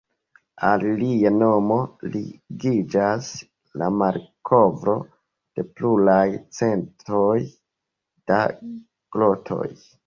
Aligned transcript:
Al 0.67 0.85
lia 1.01 1.31
nomo 1.35 1.77
ligiĝas 2.15 3.29
la 3.83 3.91
malkovro 3.99 4.97
de 5.61 5.69
pluraj 5.77 6.27
centoj 6.63 7.39
da 8.33 8.45
grotoj. 9.17 9.75